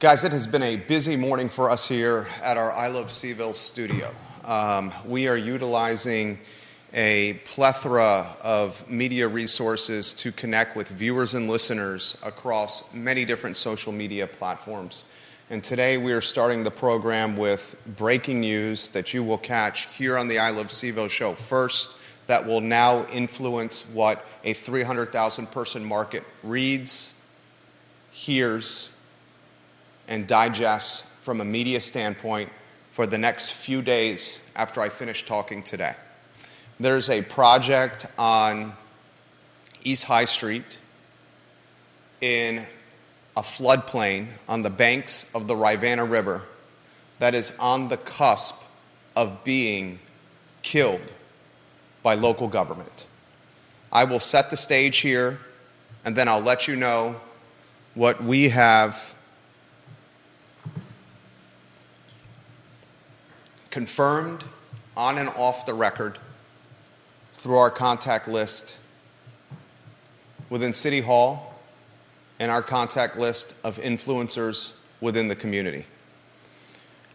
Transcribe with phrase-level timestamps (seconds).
[0.00, 3.54] Guys, it has been a busy morning for us here at our I Love CVille
[3.54, 4.10] studio.
[4.46, 6.38] Um, we are utilizing
[6.94, 13.92] a plethora of media resources to connect with viewers and listeners across many different social
[13.92, 15.04] media platforms.
[15.50, 20.16] And today we are starting the program with breaking news that you will catch here
[20.16, 21.90] on the I Love CVille show first,
[22.26, 27.12] that will now influence what a 300,000 person market reads,
[28.10, 28.92] hears,
[30.10, 32.50] and digests from a media standpoint
[32.90, 35.94] for the next few days after I finish talking today.
[36.80, 38.74] There's a project on
[39.84, 40.78] East High Street
[42.20, 42.66] in
[43.36, 46.42] a floodplain on the banks of the Rivanna River
[47.20, 48.60] that is on the cusp
[49.14, 50.00] of being
[50.62, 51.12] killed
[52.02, 53.06] by local government.
[53.92, 55.38] I will set the stage here
[56.04, 57.20] and then I'll let you know
[57.94, 59.14] what we have
[63.70, 64.44] confirmed
[64.96, 66.18] on and off the record
[67.34, 68.76] through our contact list
[70.50, 71.54] within City Hall
[72.38, 75.86] and our contact list of influencers within the community.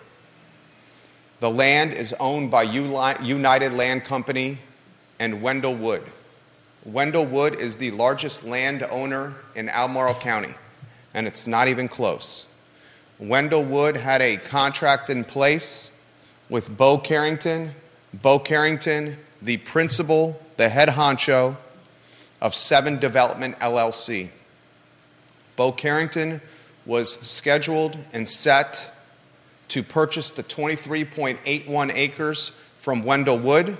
[1.39, 4.57] The land is owned by United Land Company
[5.19, 6.01] and Wendell Wood.
[6.85, 10.53] Wendell Wood is the largest landowner in Albemarle County,
[11.13, 12.47] and it's not even close.
[13.19, 15.91] Wendell Wood had a contract in place
[16.49, 17.71] with Bo Carrington.
[18.13, 21.55] Bo Carrington, the principal, the head honcho
[22.41, 24.29] of Seven Development LLC.
[25.55, 26.41] Bo Carrington
[26.85, 28.91] was scheduled and set
[29.69, 33.77] to purchase the 23.81 acres from Wendell Wood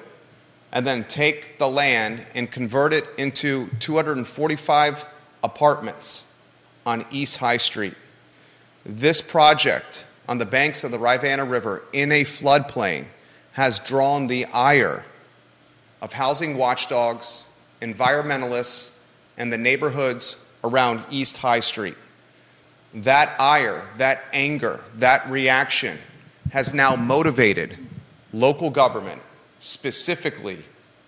[0.74, 5.06] and then take the land and convert it into 245
[5.44, 6.26] apartments
[6.86, 7.94] on East High Street.
[8.84, 13.06] This project on the banks of the Rivanna River in a floodplain
[13.52, 15.06] has drawn the ire
[16.02, 17.46] of housing watchdogs,
[17.82, 18.94] environmentalists,
[19.38, 21.98] and the neighborhoods around East High Street.
[22.96, 26.00] That ire, that anger, that reaction
[26.52, 27.78] has now motivated
[28.32, 29.22] local government
[29.64, 30.60] specifically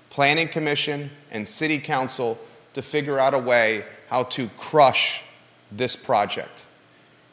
[0.09, 2.39] Planning Commission and City Council
[2.73, 5.23] to figure out a way how to crush
[5.73, 6.65] this project.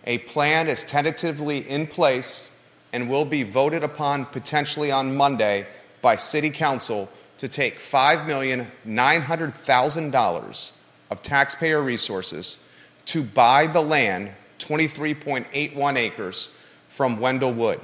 [0.04, 2.50] A plan is tentatively in place
[2.92, 5.68] and will be voted upon potentially on Monday
[6.00, 10.72] by City Council to take $5,900,000
[11.10, 12.58] of taxpayer resources
[13.06, 16.48] to buy the land, 23.81 acres,
[16.88, 17.78] from Wendell Wood.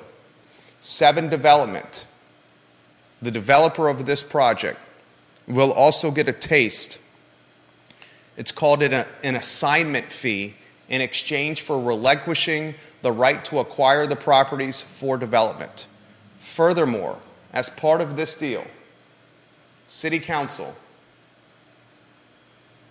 [0.81, 2.05] Seven Development
[3.21, 4.81] the developer of this project,
[5.47, 6.99] will also get a taste.
[8.37, 10.55] It's called an, an assignment fee
[10.89, 15.87] in exchange for relinquishing the right to acquire the properties for development.
[16.39, 17.19] Furthermore,
[17.53, 18.65] as part of this deal,
[19.87, 20.77] City Council,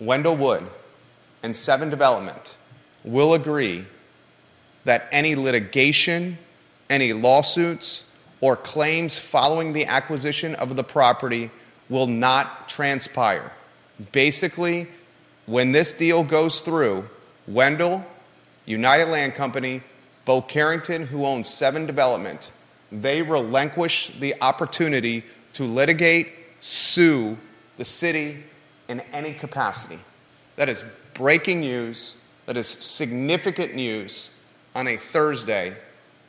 [0.00, 0.66] Wendell Wood,
[1.42, 2.56] and Seven Development
[3.04, 3.84] will agree
[4.84, 6.38] that any litigation,
[6.90, 8.04] any lawsuits,
[8.40, 11.50] or claims following the acquisition of the property
[11.88, 13.52] will not transpire.
[14.12, 14.86] Basically,
[15.46, 17.08] when this deal goes through,
[17.46, 18.04] Wendell,
[18.66, 19.82] United Land Company,
[20.24, 22.52] Bo Carrington, who owns Seven Development,
[22.92, 25.24] they relinquish the opportunity
[25.54, 26.28] to litigate,
[26.60, 27.36] sue
[27.76, 28.44] the city
[28.88, 29.98] in any capacity.
[30.56, 30.84] That is
[31.14, 32.16] breaking news.
[32.46, 34.30] That is significant news
[34.74, 35.76] on a Thursday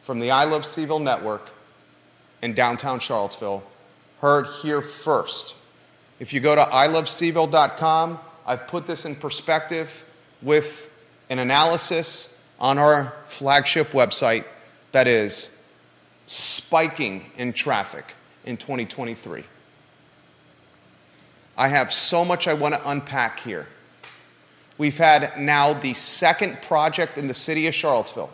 [0.02, 1.50] from the I Love CVille Network
[2.42, 3.64] in downtown Charlottesville,
[4.20, 5.56] heard here first.
[6.20, 10.06] If you go to ilovecville.com, I've put this in perspective
[10.42, 10.90] with
[11.30, 14.46] an analysis on our flagship website
[14.92, 15.56] that is
[16.28, 18.16] spiking in traffic
[18.46, 19.44] in 2023.
[21.58, 23.68] I have so much I want to unpack here.
[24.78, 28.32] We've had now the second project in the city of Charlottesville.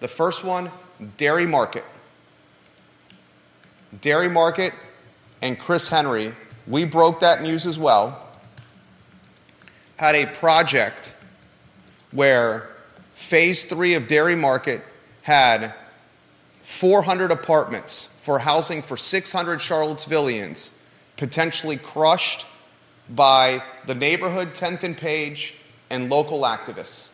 [0.00, 0.70] The first one,
[1.16, 1.84] Dairy Market.
[4.00, 4.72] Dairy Market
[5.40, 6.34] and Chris Henry,
[6.66, 8.26] we broke that news as well,
[9.98, 11.14] had a project
[12.12, 12.70] where
[13.14, 14.82] phase three of Dairy Market
[15.22, 15.74] had
[16.62, 20.72] 400 apartments for housing for 600 Charlottesvillians
[21.16, 22.46] potentially crushed
[23.08, 25.54] by the neighborhood 10th and Page
[25.90, 27.08] and local activists.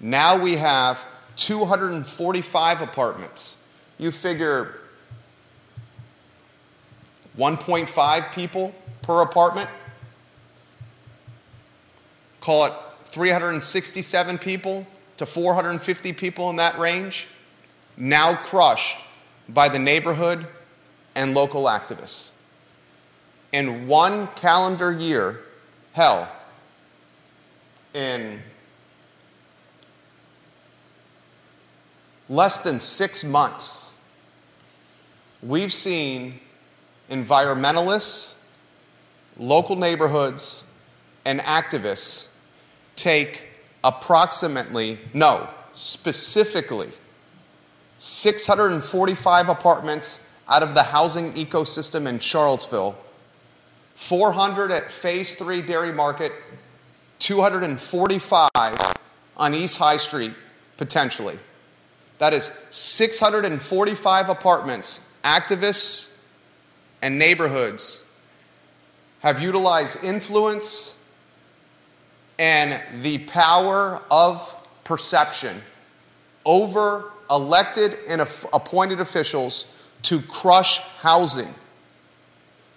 [0.00, 1.04] Now we have
[1.36, 3.56] 245 apartments.
[3.96, 4.79] You figure
[7.40, 9.70] 1.5 people per apartment.
[12.42, 12.72] Call it
[13.02, 17.28] 367 people to 450 people in that range.
[17.96, 18.98] Now crushed
[19.48, 20.46] by the neighborhood
[21.14, 22.32] and local activists.
[23.52, 25.40] In one calendar year,
[25.92, 26.30] hell,
[27.94, 28.40] in
[32.28, 33.90] less than six months,
[35.42, 36.38] we've seen
[37.10, 38.34] environmentalists,
[39.36, 40.64] local neighborhoods,
[41.24, 42.28] and activists
[42.96, 43.44] take
[43.84, 46.90] approximately, no, specifically,
[47.98, 52.96] 645 apartments out of the housing ecosystem in Charlottesville,
[53.94, 56.32] 400 at Phase 3 Dairy Market,
[57.18, 58.94] 245
[59.36, 60.32] on East High Street,
[60.76, 61.38] potentially.
[62.18, 66.09] That is 645 apartments, activists,
[67.02, 68.04] and neighborhoods
[69.20, 70.94] have utilized influence
[72.38, 75.60] and the power of perception
[76.44, 79.66] over elected and appointed officials
[80.02, 81.54] to crush housing.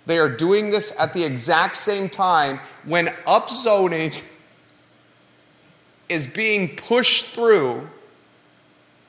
[0.05, 4.13] They are doing this at the exact same time when upzoning
[6.09, 7.87] is being pushed through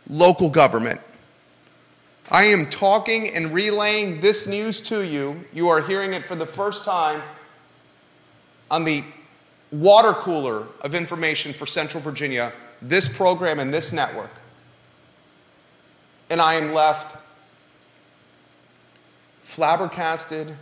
[0.08, 1.00] local government.
[2.30, 5.44] I am talking and relaying this news to you.
[5.52, 7.22] You are hearing it for the first time
[8.70, 9.04] on the
[9.70, 14.30] water cooler of information for Central Virginia, this program and this network.
[16.30, 17.16] And I am left
[19.42, 20.56] flabbergasted,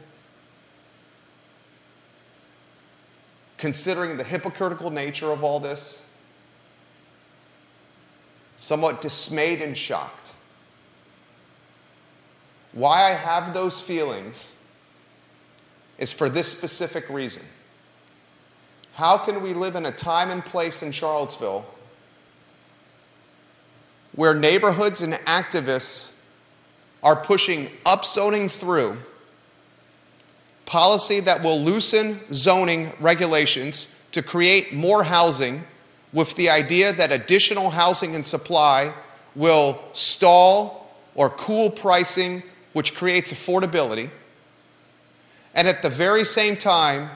[3.56, 6.04] considering the hypocritical nature of all this,
[8.56, 10.21] somewhat dismayed and shocked.
[12.72, 14.56] Why I have those feelings
[15.98, 17.42] is for this specific reason.
[18.94, 21.66] How can we live in a time and place in Charlottesville
[24.14, 26.12] where neighborhoods and activists
[27.02, 28.96] are pushing upzoning through
[30.66, 35.64] policy that will loosen zoning regulations to create more housing
[36.12, 38.92] with the idea that additional housing and supply
[39.34, 42.42] will stall or cool pricing,
[42.72, 44.10] which creates affordability.
[45.54, 47.10] And at the very same time,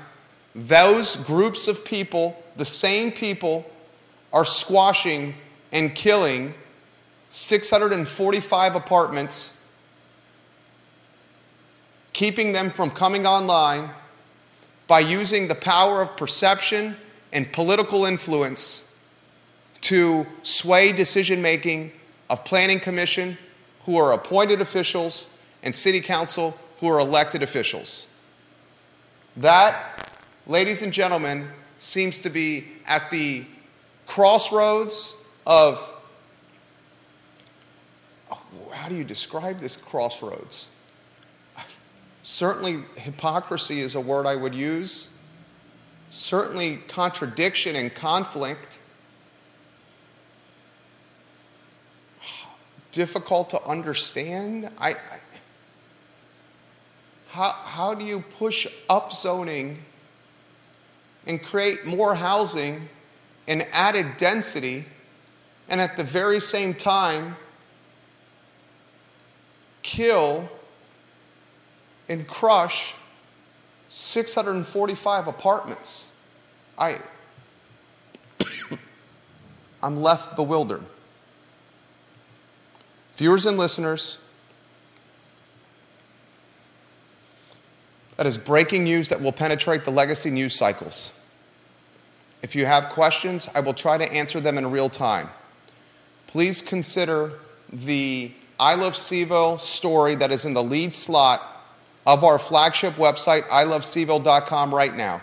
[0.55, 3.71] those groups of people, the same people,
[4.33, 5.35] are squashing
[5.73, 6.55] and killing
[7.31, 9.61] 645 apartments,
[12.13, 13.91] keeping them from coming online
[14.87, 16.97] by using the power of perception
[17.33, 18.89] and political influence
[19.83, 21.93] to sway decision making
[22.31, 23.37] of planning commission
[23.83, 25.29] who are appointed officials
[25.67, 28.07] and city council who are elected officials.
[29.37, 30.09] That,
[30.47, 33.45] ladies and gentlemen, seems to be at the
[34.07, 35.93] crossroads of
[38.73, 40.69] how do you describe this crossroads?
[42.23, 45.11] Certainly, hypocrisy is a word I would use.
[46.11, 48.79] Certainly, contradiction and conflict.
[52.93, 54.71] Difficult to understand.
[54.79, 55.21] I, I
[57.37, 59.83] how, how do you push up zoning
[61.27, 62.89] and create more housing
[63.47, 64.87] and added density,
[65.69, 67.37] and at the very same time,
[69.83, 70.49] kill
[72.09, 72.95] and crush
[73.91, 76.13] 645 apartments.
[76.79, 76.99] I,
[79.83, 80.85] I'm left bewildered.
[83.17, 84.17] Viewers and listeners,
[88.17, 91.13] that is breaking news that will penetrate the legacy news cycles.
[92.43, 95.29] If you have questions, I will try to answer them in real time.
[96.27, 97.35] Please consider
[97.73, 101.43] the I Love CVille story that is in the lead slot
[102.07, 105.21] of our flagship website, ilovecville.com, right now.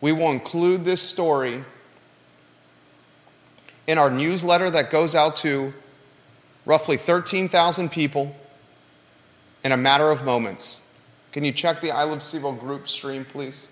[0.00, 1.64] We will include this story
[3.86, 5.72] in our newsletter that goes out to
[6.66, 8.34] roughly 13,000 people
[9.62, 10.82] in a matter of moments.
[11.34, 13.68] Can you check the I Love CVille group stream, please?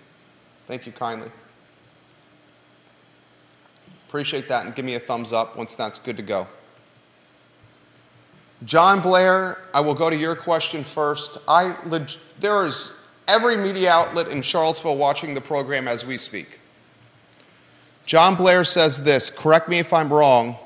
[0.67, 1.31] Thank you kindly.
[4.09, 6.45] Appreciate that and give me a thumbs up once that's good to go.
[8.65, 11.37] John Blair, I will go to your question first.
[11.47, 11.77] I,
[12.37, 16.59] there is every media outlet in Charlottesville watching the program as we speak.
[18.05, 20.57] John Blair says this correct me if I'm wrong,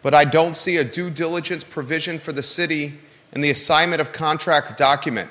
[0.00, 2.94] but I don't see a due diligence provision for the city
[3.32, 5.30] in the assignment of contract document.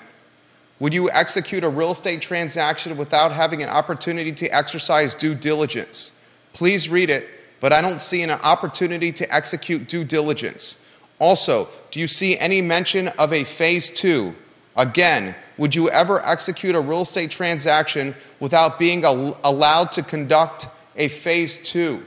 [0.79, 6.13] Would you execute a real estate transaction without having an opportunity to exercise due diligence?
[6.53, 7.27] Please read it,
[7.59, 10.77] but I don't see an opportunity to execute due diligence.
[11.19, 14.35] Also, do you see any mention of a phase two?
[14.77, 21.09] Again, would you ever execute a real estate transaction without being allowed to conduct a
[21.09, 22.05] phase two?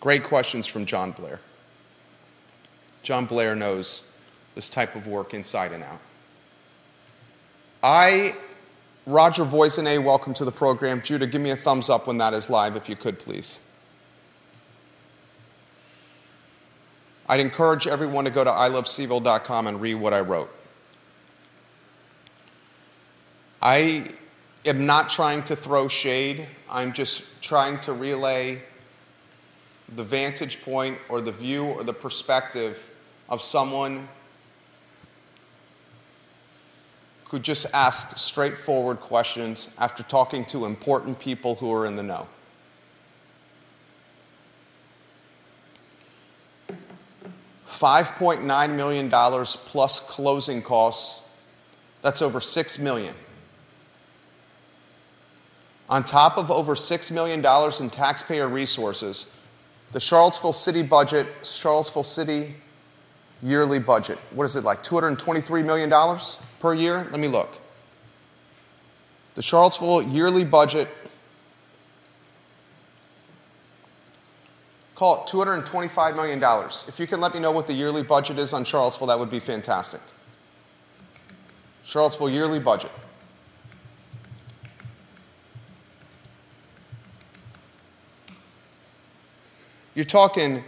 [0.00, 1.38] Great questions from John Blair.
[3.04, 4.02] John Blair knows
[4.54, 6.00] this type of work inside and out.
[7.82, 8.36] I,
[9.06, 11.02] Roger Voisinay, welcome to the program.
[11.02, 13.60] Judah, give me a thumbs up when that is live, if you could, please.
[17.28, 20.54] I'd encourage everyone to go to ilovecville.com and read what I wrote.
[23.60, 24.10] I
[24.66, 26.46] am not trying to throw shade.
[26.68, 28.60] I'm just trying to relay
[29.94, 32.90] the vantage point or the view or the perspective
[33.28, 34.08] of someone
[37.32, 42.28] who just asked straightforward questions after talking to important people who are in the know.
[47.66, 51.22] $5.9 million plus closing costs,
[52.02, 53.14] that's over 6 million.
[55.88, 57.42] On top of over $6 million
[57.80, 59.34] in taxpayer resources,
[59.92, 62.56] the Charlottesville City budget, Charlottesville City
[63.42, 65.90] yearly budget, what is it like, $223 million
[66.62, 67.06] per year?
[67.10, 67.58] Let me look.
[69.34, 70.88] The Charlottesville yearly budget
[74.94, 76.70] Call it $225 million.
[76.86, 79.30] If you can let me know what the yearly budget is on Charlottesville, that would
[79.30, 80.00] be fantastic.
[81.82, 82.92] Charlottesville yearly budget.
[89.96, 90.62] You're talking,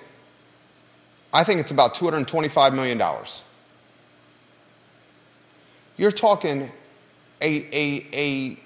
[1.32, 3.00] I think it's about $225 million.
[5.96, 6.72] You're talking
[7.40, 8.58] a, a, a,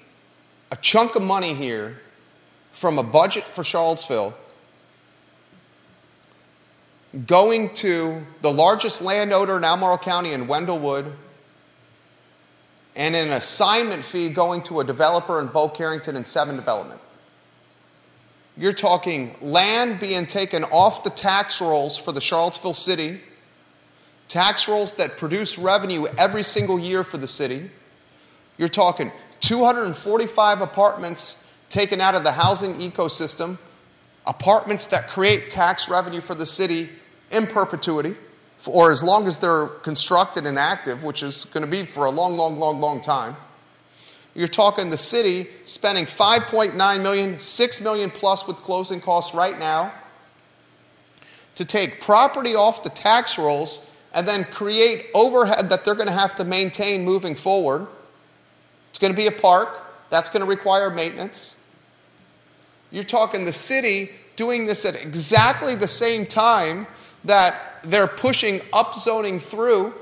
[0.71, 2.01] a chunk of money here
[2.71, 4.35] from a budget for Charlottesville
[7.25, 11.11] going to the largest landowner in Albemarle County in Wendell Wood,
[12.95, 16.99] and an assignment fee going to a developer in Bo Carrington and 7 Development.
[18.57, 23.21] You're talking land being taken off the tax rolls for the Charlottesville city,
[24.29, 27.69] tax rolls that produce revenue every single year for the city.
[28.57, 33.57] You're talking 245 apartments taken out of the housing ecosystem,
[34.25, 36.89] apartments that create tax revenue for the city
[37.31, 38.15] in perpetuity,
[38.65, 42.11] or as long as they're constructed and active, which is going to be for a
[42.11, 43.35] long, long, long, long time.
[44.35, 49.91] You're talking the city spending 5.9 million, 6 million plus with closing costs right now
[51.55, 56.13] to take property off the tax rolls and then create overhead that they're going to
[56.13, 57.87] have to maintain moving forward.
[58.89, 59.69] It's going to be a park,
[60.09, 61.57] that's going to require maintenance.
[62.91, 66.87] You're talking the city doing this at exactly the same time
[67.25, 69.93] that they're pushing upzoning through,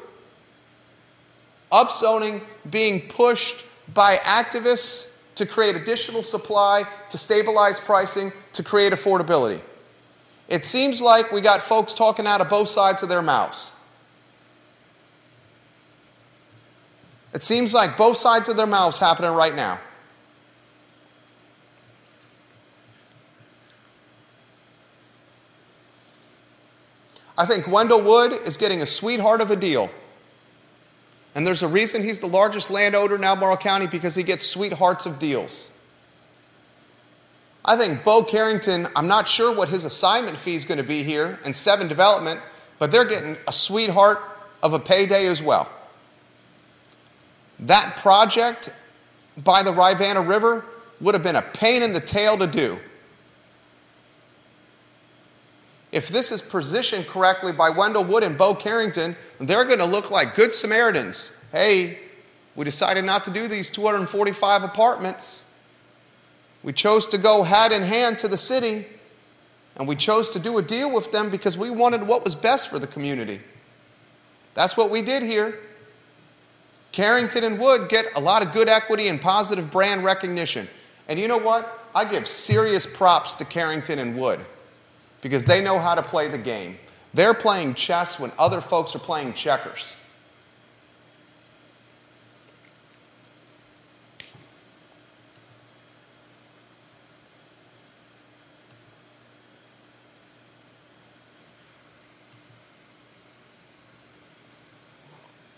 [1.72, 9.60] upzoning being pushed by activists to create additional supply, to stabilize pricing, to create affordability.
[10.48, 13.74] It seems like we got folks talking out of both sides of their mouths.
[17.38, 19.80] It seems like both sides of their mouths happening right now.
[27.38, 29.92] I think Wendell Wood is getting a sweetheart of a deal.
[31.36, 35.06] And there's a reason he's the largest landowner in Albemarle County because he gets sweethearts
[35.06, 35.70] of deals.
[37.64, 41.04] I think Bo Carrington, I'm not sure what his assignment fee is going to be
[41.04, 42.42] here and Seven Development,
[42.80, 44.18] but they're getting a sweetheart
[44.64, 45.72] of a payday as well.
[47.60, 48.74] That project
[49.44, 50.66] by the Rivanna River
[51.02, 52.80] would have been a pain in the tail to do
[55.92, 60.12] if this is positioned correctly by Wendell Wood and Bo Carrington, they're going to look
[60.12, 61.36] like good Samaritans.
[61.52, 62.00] Hey,
[62.56, 65.46] we decided not to do these 245 apartments.
[66.64, 68.86] We chose to go hand in hand to the city,
[69.78, 72.70] and we chose to do a deal with them because we wanted what was best
[72.70, 73.40] for the community.
[74.56, 75.60] That's what we did here.
[76.98, 80.68] Carrington and Wood get a lot of good equity and positive brand recognition.
[81.08, 81.88] And you know what?
[81.94, 84.44] I give serious props to Carrington and Wood
[85.22, 86.76] because they know how to play the game.
[87.14, 89.96] They're playing chess when other folks are playing checkers.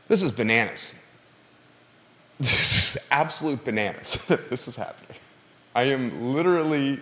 [0.10, 0.98] This is bananas.
[2.39, 4.15] This is absolute bananas.
[4.50, 5.17] this is happening.
[5.75, 7.01] I am literally,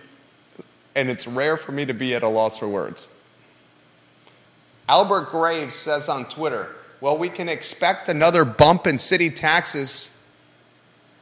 [0.94, 3.08] and it's rare for me to be at a loss for words.
[4.88, 10.16] Albert Graves says on Twitter, well, we can expect another bump in city taxes,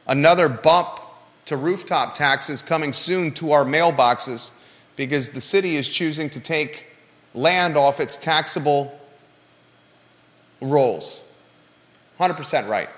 [0.07, 0.99] another bump
[1.45, 4.51] to rooftop taxes coming soon to our mailboxes
[4.95, 6.87] because the city is choosing to take
[7.33, 8.99] land off its taxable
[10.61, 11.23] rolls.
[12.19, 12.89] 100% right.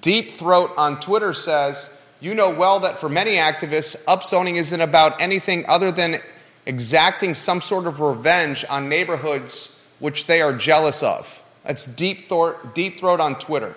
[0.00, 5.20] Deep Throat on Twitter says, You know well that for many activists, upzoning isn't about
[5.20, 6.16] anything other than
[6.66, 11.42] exacting some sort of revenge on neighborhoods which they are jealous of.
[11.64, 13.76] That's Deep Throat, Deep Throat on Twitter.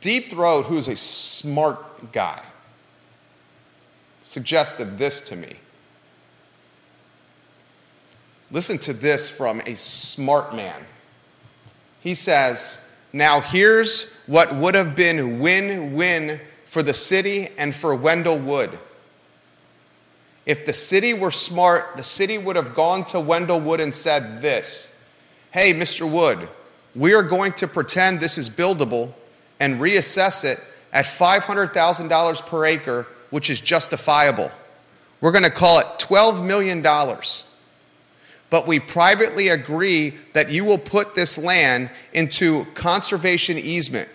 [0.00, 2.42] Deep Throat, who's a smart guy,
[4.20, 5.56] suggested this to me.
[8.50, 10.84] Listen to this from a smart man.
[12.04, 12.78] He says,
[13.14, 18.78] Now here's what would have been win win for the city and for Wendell Wood.
[20.44, 24.42] If the city were smart, the city would have gone to Wendell Wood and said
[24.42, 25.02] this
[25.50, 26.08] Hey, Mr.
[26.08, 26.46] Wood,
[26.94, 29.14] we are going to pretend this is buildable
[29.58, 30.60] and reassess it
[30.92, 34.50] at $500,000 per acre which is justifiable.
[35.22, 36.82] We're going to call it $12 million.
[38.54, 44.08] But we privately agree that you will put this land into conservation easement.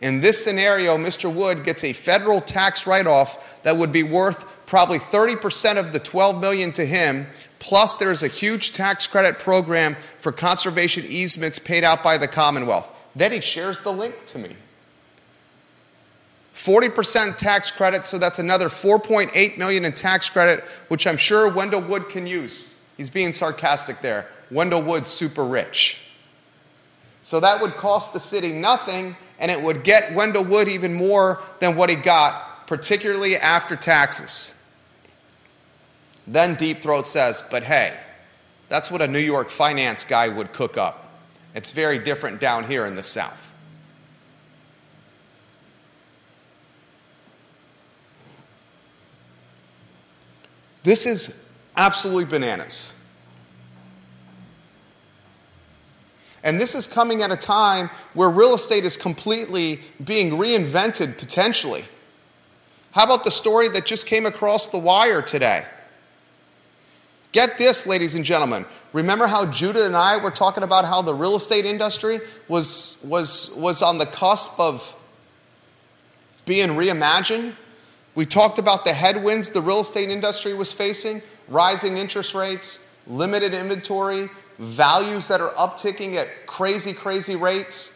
[0.00, 1.30] In this scenario, Mr.
[1.30, 5.98] Wood gets a federal tax write off that would be worth probably 30% of the
[5.98, 7.26] 12 million to him.
[7.58, 12.90] Plus, there's a huge tax credit program for conservation easements paid out by the Commonwealth.
[13.14, 14.56] Then he shares the link to me.
[16.54, 21.82] 40% tax credit, so that's another 4.8 million in tax credit, which I'm sure Wendell
[21.82, 22.76] Wood can use.
[22.98, 24.26] He's being sarcastic there.
[24.50, 26.00] Wendell Wood's super rich.
[27.22, 31.40] So that would cost the city nothing, and it would get Wendell Wood even more
[31.60, 34.56] than what he got, particularly after taxes.
[36.26, 37.98] Then Deep Throat says, but hey,
[38.68, 41.22] that's what a New York finance guy would cook up.
[41.54, 43.54] It's very different down here in the South.
[50.82, 51.47] This is
[51.78, 52.94] absolutely bananas.
[56.42, 61.84] And this is coming at a time where real estate is completely being reinvented potentially.
[62.92, 65.66] How about the story that just came across the wire today?
[67.32, 68.64] Get this, ladies and gentlemen.
[68.92, 73.54] Remember how Judah and I were talking about how the real estate industry was, was,
[73.56, 74.96] was on the cusp of
[76.46, 77.54] being reimagined?
[78.14, 83.54] We talked about the headwinds the real estate industry was facing rising interest rates, limited
[83.54, 87.94] inventory, values that are upticking at crazy, crazy rates,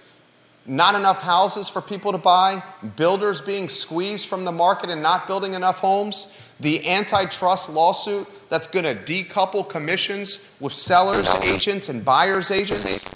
[0.64, 2.62] not enough houses for people to buy,
[2.96, 6.28] builders being squeezed from the market and not building enough homes,
[6.60, 13.08] the antitrust lawsuit that's going to decouple commissions with sellers, agents, and buyers' agents.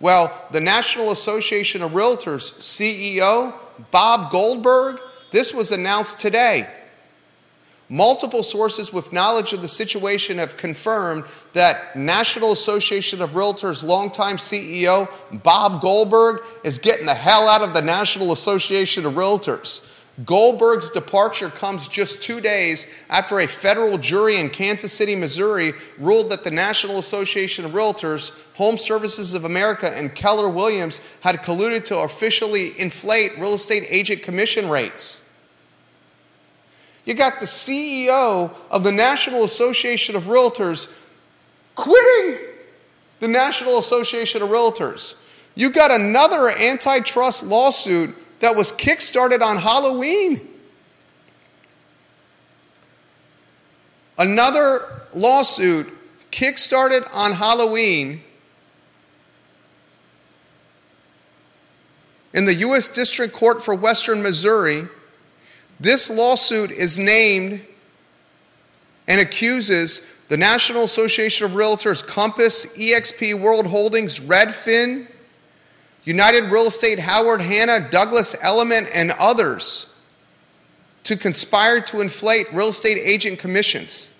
[0.00, 3.54] Well, the National Association of Realtors CEO,
[3.90, 6.68] Bob Goldberg, this was announced today.
[7.90, 11.24] Multiple sources with knowledge of the situation have confirmed
[11.54, 15.08] that National Association of Realtors longtime CEO
[15.42, 19.94] Bob Goldberg is getting the hell out of the National Association of Realtors.
[20.24, 26.30] Goldberg's departure comes just two days after a federal jury in Kansas City, Missouri ruled
[26.30, 31.84] that the National Association of Realtors, Home Services of America, and Keller Williams had colluded
[31.84, 35.27] to officially inflate real estate agent commission rates.
[37.08, 40.92] You got the CEO of the National Association of Realtors
[41.74, 42.38] quitting
[43.20, 45.16] the National Association of Realtors.
[45.54, 50.46] You got another antitrust lawsuit that was kickstarted on Halloween.
[54.18, 55.90] Another lawsuit
[56.30, 58.22] kickstarted on Halloween
[62.34, 62.90] in the U.S.
[62.90, 64.88] District Court for Western Missouri
[65.80, 67.64] this lawsuit is named
[69.06, 75.06] and accuses the National Association of Realtors, Compass, EXP World Holdings, Redfin,
[76.04, 79.88] United Real Estate, Howard Hanna, Douglas Elliman, and others
[81.04, 84.12] to conspire to inflate real estate agent commissions.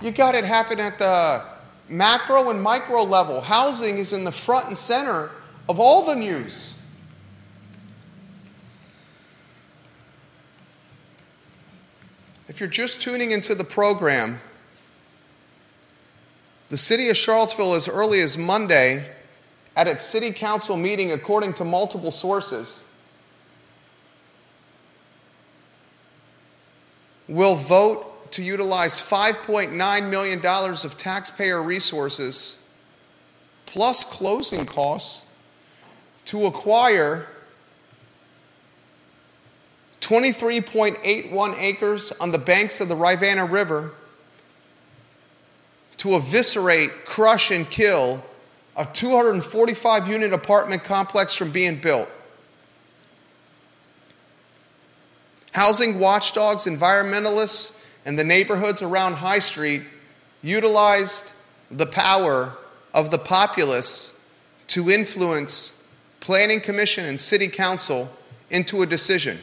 [0.00, 1.42] You got it happen at the
[1.88, 3.40] macro and micro level.
[3.40, 5.30] Housing is in the front and center
[5.68, 6.75] of all the news.
[12.56, 14.40] If you're just tuning into the program,
[16.70, 19.10] the city of Charlottesville, as early as Monday,
[19.76, 22.88] at its city council meeting, according to multiple sources,
[27.28, 32.58] will vote to utilize $5.9 million of taxpayer resources
[33.66, 35.26] plus closing costs
[36.24, 37.28] to acquire
[40.06, 43.92] 23.81 acres on the banks of the Rivanna River
[45.96, 48.24] to eviscerate, crush, and kill
[48.76, 52.08] a 245 unit apartment complex from being built.
[55.54, 59.82] Housing watchdogs, environmentalists, and the neighborhoods around High Street
[60.40, 61.32] utilized
[61.68, 62.56] the power
[62.94, 64.16] of the populace
[64.68, 65.82] to influence
[66.20, 68.08] Planning Commission and City Council
[68.50, 69.40] into a decision.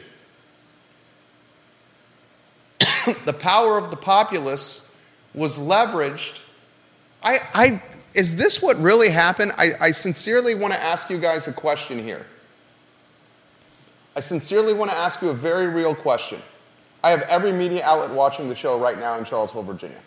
[3.24, 4.90] the power of the populace
[5.34, 6.42] was leveraged.
[7.22, 7.82] I, I,
[8.14, 9.52] is this what really happened?
[9.56, 12.26] I, I sincerely want to ask you guys a question here.
[14.16, 16.40] I sincerely want to ask you a very real question.
[17.02, 20.00] I have every media outlet watching the show right now in Charlottesville, Virginia.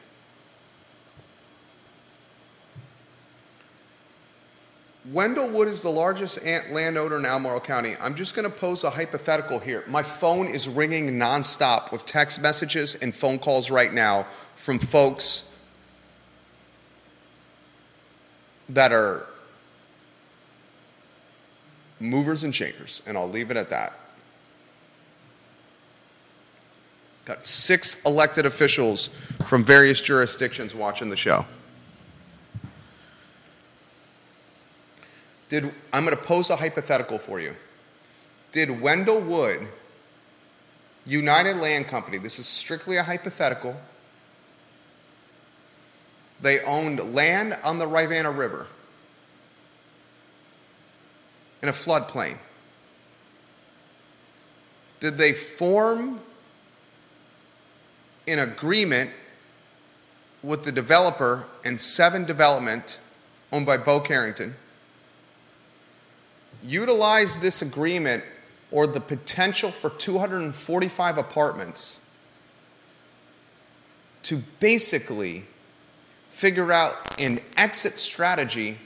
[5.12, 7.96] Wendell Wood is the largest landowner in Albemarle County.
[8.02, 9.84] I'm just going to pose a hypothetical here.
[9.88, 15.54] My phone is ringing nonstop with text messages and phone calls right now from folks
[18.70, 19.26] that are
[22.02, 23.94] movers and shakers, and I'll leave it at that.
[27.24, 29.10] Got six elected officials
[29.46, 31.46] from various jurisdictions watching the show.
[35.50, 37.56] Did, I'm going to pose a hypothetical for you.
[38.52, 39.68] Did Wendell Wood,
[41.06, 43.78] United Land Company, this is strictly a hypothetical,
[46.42, 48.68] they owned land on the Rivanna River
[51.62, 52.38] in a floodplain.
[55.00, 56.20] Did they form
[58.28, 59.12] an agreement
[60.44, 63.00] with the developer and Seven Development,
[63.52, 64.56] owned by Bo Carrington?
[66.64, 68.24] Utilize this agreement
[68.72, 72.02] or the potential for 245 apartments
[74.24, 75.46] to basically
[76.30, 78.78] figure out an exit strategy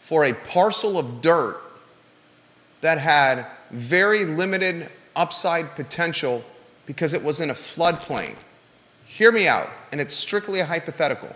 [0.00, 1.60] for a parcel of dirt
[2.80, 6.44] that had very limited upside potential
[6.84, 8.36] because it was in a floodplain.
[9.04, 11.34] Hear me out, and it's strictly a hypothetical.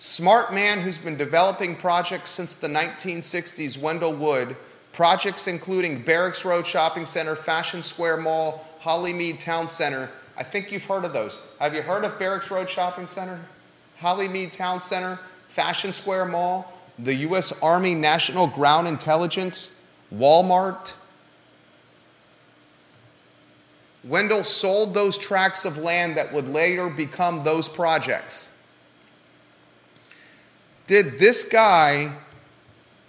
[0.00, 4.56] Smart man who's been developing projects since the 1960s, Wendell Wood,
[4.94, 10.10] projects including Barracks Road Shopping Center, Fashion Square Mall, Hollymead Town Center.
[10.38, 11.46] I think you've heard of those.
[11.58, 13.38] Have you heard of Barracks Road Shopping Center?
[14.00, 17.52] Hollymead Town Center, Fashion Square Mall, the U.S.
[17.60, 19.78] Army National Ground Intelligence,
[20.10, 20.94] Walmart.
[24.02, 28.50] Wendell sold those tracts of land that would later become those projects
[30.90, 32.12] did this guy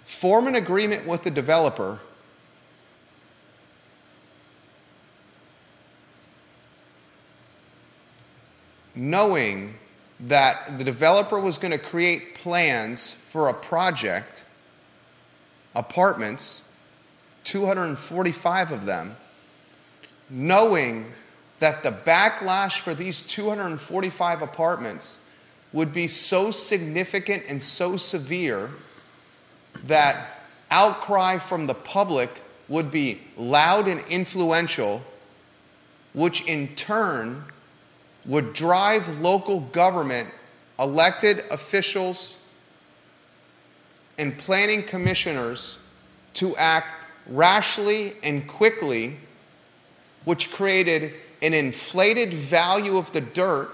[0.04, 1.98] form an agreement with the developer?
[8.94, 9.74] Knowing
[10.20, 14.44] that the developer was going to create plans for a project,
[15.74, 16.62] apartments,
[17.42, 19.16] 245 of them,
[20.30, 21.12] knowing
[21.58, 25.18] that the backlash for these 245 apartments
[25.72, 28.70] would be so significant and so severe
[29.84, 35.02] that outcry from the public would be loud and influential,
[36.12, 37.44] which in turn
[38.24, 40.28] would drive local government,
[40.78, 42.38] elected officials,
[44.18, 45.78] and planning commissioners
[46.34, 46.88] to act
[47.26, 49.16] rashly and quickly,
[50.24, 53.70] which created an inflated value of the dirt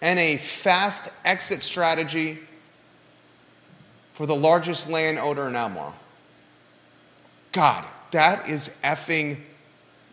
[0.00, 2.38] and a fast exit strategy
[4.12, 5.96] for the largest landowner in Albemarle.
[7.52, 9.40] God, that is effing,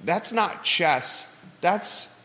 [0.03, 1.35] that's not chess.
[1.61, 2.21] That's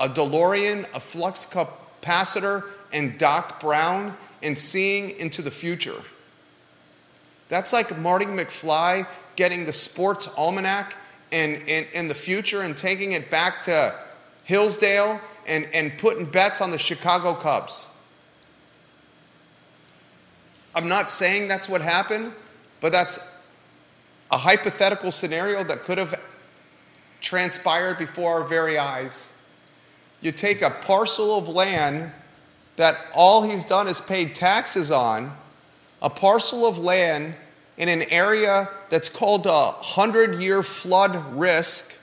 [0.00, 6.02] a DeLorean, a flux capacitor, and Doc Brown and seeing into the future.
[7.48, 10.96] That's like Marty McFly getting the sports almanac
[11.30, 13.98] in, in, in the future and taking it back to
[14.48, 17.90] Hillsdale and, and putting bets on the Chicago Cubs.
[20.74, 22.32] I'm not saying that's what happened,
[22.80, 23.18] but that's
[24.30, 26.18] a hypothetical scenario that could have
[27.20, 29.38] transpired before our very eyes.
[30.22, 32.10] You take a parcel of land
[32.76, 35.36] that all he's done is paid taxes on,
[36.00, 37.34] a parcel of land
[37.76, 41.97] in an area that's called a 100 year flood risk.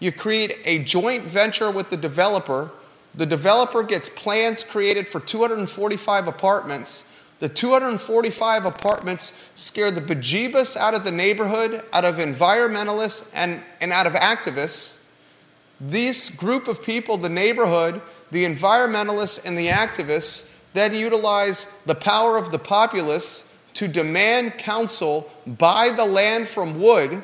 [0.00, 2.70] You create a joint venture with the developer.
[3.14, 7.04] The developer gets plans created for 245 apartments.
[7.38, 13.92] The 245 apartments scare the bejeebus out of the neighborhood, out of environmentalists, and, and
[13.92, 14.98] out of activists.
[15.80, 22.36] This group of people, the neighborhood, the environmentalists, and the activists, then utilize the power
[22.36, 27.22] of the populace to demand council buy the land from Wood.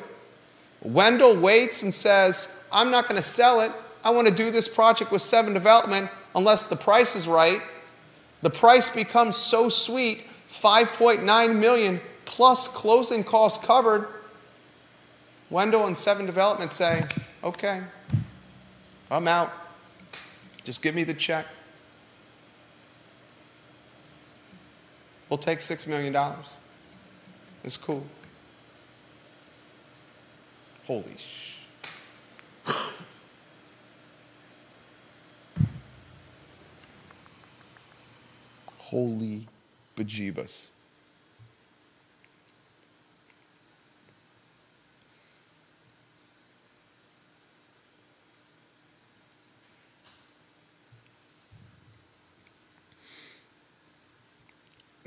[0.81, 3.71] Wendell waits and says, I'm not going to sell it.
[4.03, 7.61] I want to do this project with Seven Development unless the price is right.
[8.41, 14.07] The price becomes so sweet, 5.9 million plus closing costs covered.
[15.49, 17.03] Wendell and Seven Development say,
[17.43, 17.81] okay,
[19.09, 19.53] I'm out.
[20.63, 21.45] Just give me the check.
[25.29, 26.15] We'll take $6 million.
[27.63, 28.05] It's cool.
[30.85, 31.46] Holy sh.
[38.87, 39.45] Holy
[39.97, 40.71] bejeebus.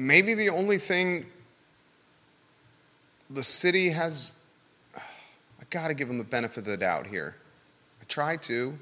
[0.01, 1.27] maybe the only thing
[3.29, 4.35] the city has,
[4.97, 7.37] I got to give them the benefit of the doubt here.
[8.01, 8.79] I try to.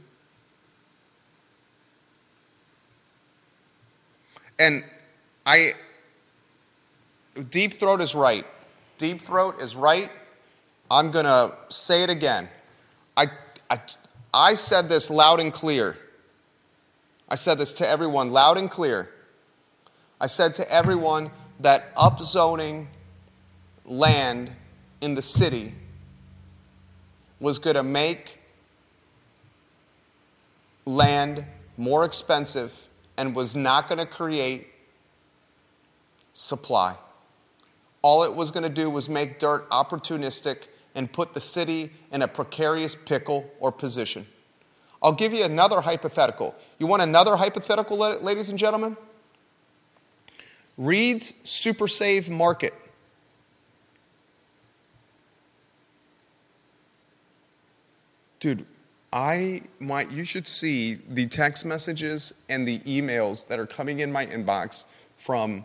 [4.59, 4.85] And
[5.47, 5.75] I,
[7.51, 8.47] Deep Throat is right.
[8.99, 10.11] Deep Throat is right.
[10.91, 12.49] I'm going to say it again.
[13.17, 13.27] I,
[13.71, 13.79] I,
[14.33, 15.97] I said this loud and clear.
[17.29, 19.11] I said this to everyone loud and clear.
[20.21, 22.87] I said to everyone that upzoning
[23.85, 24.51] land
[25.01, 25.75] in the city
[27.39, 28.39] was going to make
[30.85, 31.45] land
[31.77, 32.88] more expensive
[33.19, 34.69] and was not going to create
[36.33, 36.97] supply.
[38.01, 42.23] All it was going to do was make dirt opportunistic and put the city in
[42.23, 44.25] a precarious pickle or position.
[45.03, 46.55] I'll give you another hypothetical.
[46.79, 48.97] You want another hypothetical, ladies and gentlemen?
[50.77, 52.73] Reid's Super Save Market.
[58.39, 58.65] Dude,
[59.13, 64.13] I might you should see the text messages and the emails that are coming in
[64.13, 64.85] my inbox
[65.17, 65.65] from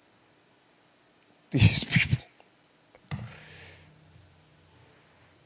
[1.50, 2.24] these people.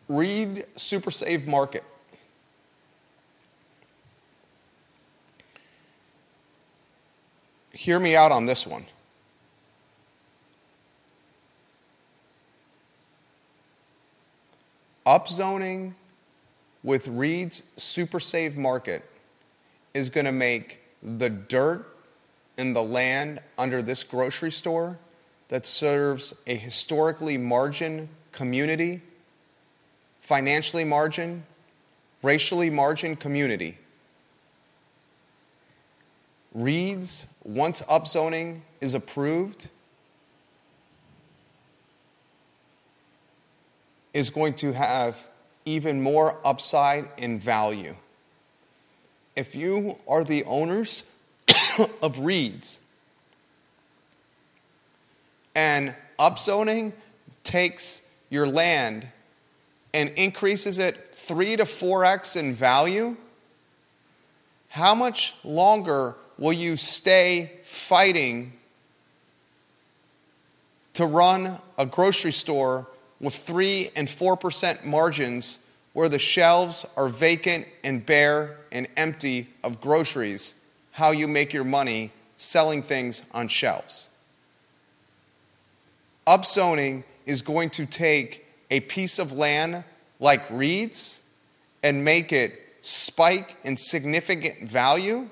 [0.09, 1.85] Reid Super Save Market.
[7.81, 8.85] hear me out on this one.
[15.07, 15.95] Upzoning
[16.83, 19.05] with Reid's Super Save Market
[19.93, 21.87] is going to make the dirt
[22.57, 24.99] in the land under this grocery store
[25.49, 29.03] that serves a historically margin community,
[30.21, 31.45] financially margin,
[32.23, 33.79] racially margin community.
[36.55, 39.69] Reid's, once upzoning is approved,
[44.13, 45.30] is going to have
[45.65, 47.95] even more upside in value.
[49.37, 51.05] If you are the owners
[52.03, 52.81] of Reid's
[55.55, 56.93] and upzoning
[57.45, 59.09] takes your land
[59.93, 63.17] and increases it 3 to 4x in value,
[64.69, 68.53] how much longer will you stay fighting
[70.95, 72.87] to run a grocery store
[73.21, 75.59] with 3 and 4% margins
[75.93, 80.55] where the shelves are vacant and bare and empty of groceries?
[80.93, 84.09] How you make your money selling things on shelves.
[86.27, 89.85] Upzoning is going to take a piece of land
[90.19, 91.23] like Reid's
[91.83, 95.29] and make it spike in significant value.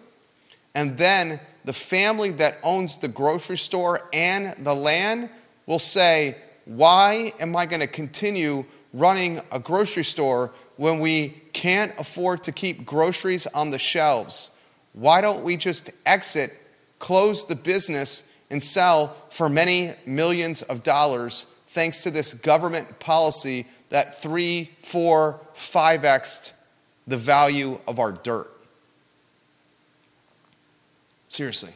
[0.74, 5.30] And then the family that owns the grocery store and the land
[5.66, 6.36] will say,
[6.68, 12.52] Why am I going to continue running a grocery store when we can't afford to
[12.52, 14.50] keep groceries on the shelves?
[14.92, 16.52] Why don't we just exit,
[16.98, 23.66] close the business, and sell for many millions of dollars thanks to this government policy
[23.88, 26.52] that three, four, five xed
[27.06, 28.52] the value of our dirt.
[31.30, 31.72] Seriously.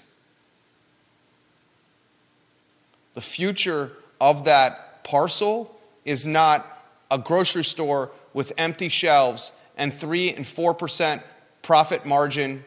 [3.14, 6.64] The future of that parcel is not
[7.10, 11.20] a grocery store with empty shelves and 3 and 4%
[11.62, 12.64] profit margin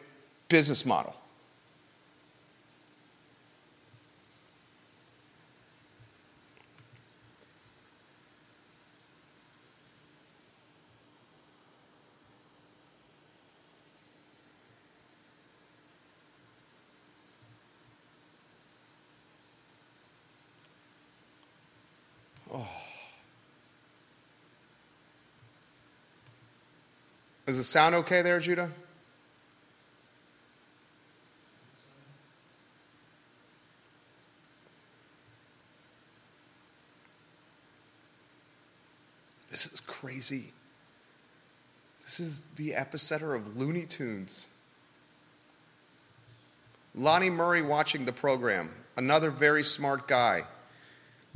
[0.48, 1.16] business model.
[27.46, 28.70] Does it sound okay there, Judah?
[39.48, 40.52] This is crazy.
[42.04, 44.48] This is the epicenter of Looney Tunes.
[46.94, 50.42] Lonnie Murray watching the program, another very smart guy.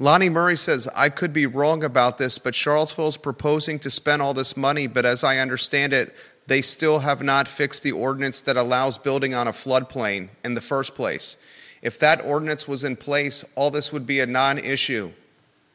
[0.01, 4.23] Lonnie Murray says, I could be wrong about this, but Charlottesville is proposing to spend
[4.23, 8.41] all this money, but as I understand it, they still have not fixed the ordinance
[8.41, 11.37] that allows building on a floodplain in the first place.
[11.83, 15.13] If that ordinance was in place, all this would be a non issue.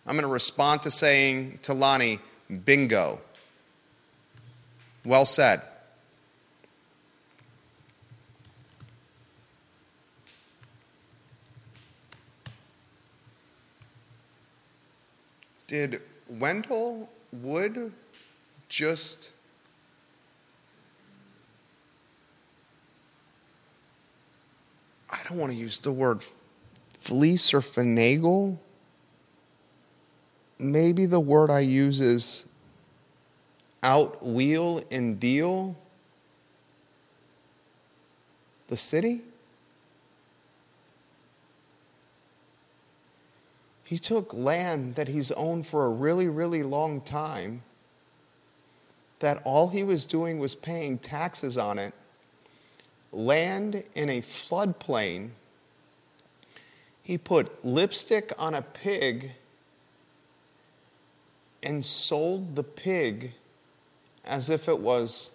[0.07, 2.19] I'm going to respond to saying to Lonnie,
[2.65, 3.21] bingo.
[5.05, 5.61] Well said.
[15.75, 17.91] Did Wendell Wood
[18.69, 19.33] just
[25.09, 26.23] I don't want to use the word
[26.93, 28.57] fleece or finagle.
[30.57, 32.45] Maybe the word I use is
[33.83, 35.75] outwheel and deal
[38.69, 39.23] the city?
[43.85, 47.61] He took land that he's owned for a really, really long time,
[49.19, 51.93] that all he was doing was paying taxes on it,
[53.13, 55.29] land in a floodplain.
[57.03, 59.33] He put lipstick on a pig
[61.61, 63.33] and sold the pig
[64.25, 65.29] as if it was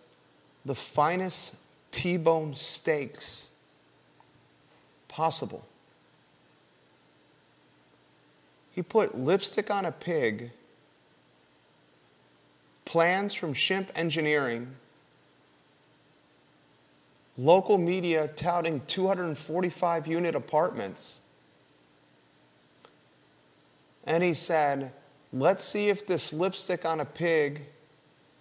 [0.65, 1.55] the finest
[1.93, 3.51] T bone steaks
[5.07, 5.65] possible.
[8.81, 10.53] He put lipstick on a pig,
[12.87, 14.75] plans from Shimp Engineering,
[17.37, 21.21] local media touting 245 unit apartments.
[24.05, 24.95] And he said,
[25.31, 27.67] Let's see if this lipstick on a pig,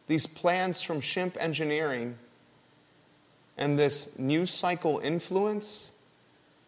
[0.08, 2.17] these plans from Shimp Engineering,
[3.58, 5.91] and this new cycle influence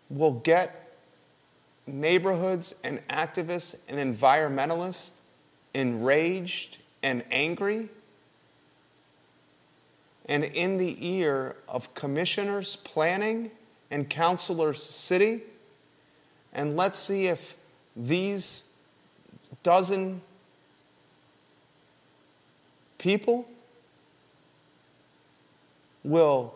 [0.10, 0.81] will get
[1.91, 5.13] neighborhoods and activists and environmentalists
[5.73, 7.89] enraged and angry.
[10.25, 13.51] And in the ear of commissioners planning
[13.89, 15.41] and counselors city.
[16.54, 17.56] And let's see if
[17.95, 18.63] these
[19.63, 20.21] dozen
[22.98, 23.48] people
[26.04, 26.54] will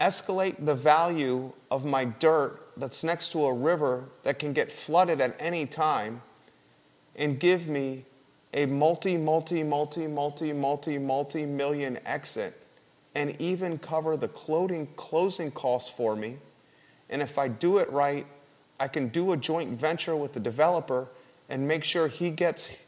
[0.00, 5.20] escalate the value of my dirt that's next to a river that can get flooded
[5.20, 6.22] at any time
[7.16, 8.04] and give me
[8.52, 12.60] a multi, multi, multi, multi, multi, multi million exit
[13.14, 16.38] and even cover the clothing, closing costs for me.
[17.10, 18.26] And if I do it right,
[18.80, 21.08] I can do a joint venture with the developer
[21.48, 22.84] and make sure he gets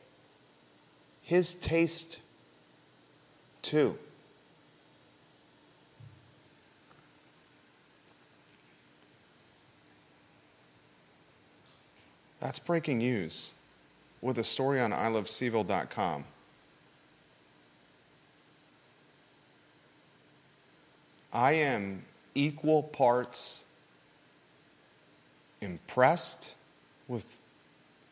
[1.22, 2.18] his taste
[3.62, 3.98] too.
[12.46, 13.54] That's breaking news
[14.22, 16.24] with a story on ilovecville.com.
[21.32, 22.04] I am
[22.36, 23.64] equal parts
[25.60, 26.54] impressed
[27.08, 27.40] with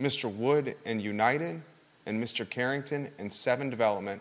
[0.01, 0.29] Mr.
[0.29, 1.63] Wood and United,
[2.05, 2.45] and Mr.
[2.51, 4.21] Carrington and Seven Development,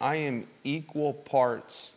[0.00, 1.96] I am equal parts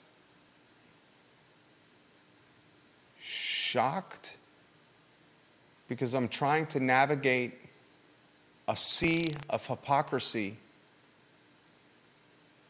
[3.17, 4.35] shocked
[5.93, 7.53] because I'm trying to navigate
[8.67, 10.57] a sea of hypocrisy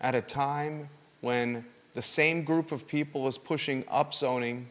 [0.02, 0.90] at a time
[1.22, 1.64] when
[1.94, 4.66] the same group of people is pushing upzoning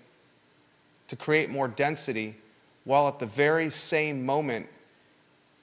[1.09, 2.36] to create more density,
[2.84, 4.68] while at the very same moment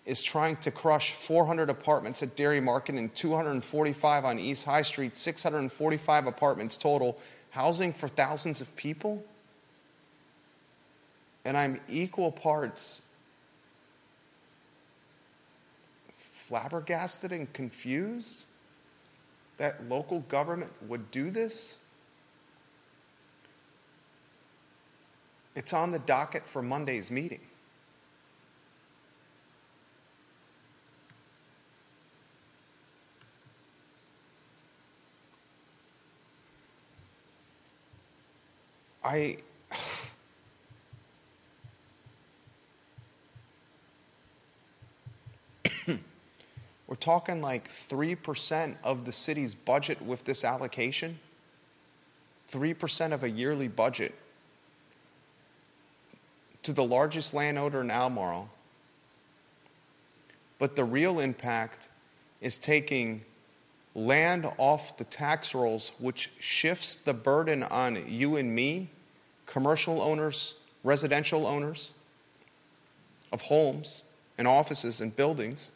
[0.07, 5.15] is trying to crush 400 apartments at Dairy Market and 245 on East High Street,
[5.15, 7.19] 645 apartments total,
[7.51, 9.23] housing for thousands of people.
[11.45, 13.01] And I'm equal parts
[16.17, 18.45] flabbergasted and confused
[19.57, 21.77] that local government would do this?
[25.55, 27.41] It's on the docket for Monday's meeting.
[39.03, 39.37] I
[46.89, 51.19] We're talking like 3% of the city's budget with this allocation.
[52.51, 54.15] 3% of a yearly budget
[56.63, 58.49] to the largest landowner in Albemarle.
[60.57, 61.89] But the real impact
[62.41, 63.23] is taking
[63.93, 68.89] land off the tax rolls, which shifts the burden on you and me,
[69.45, 71.93] commercial owners, residential owners
[73.31, 74.05] of homes
[74.39, 75.71] and offices and buildings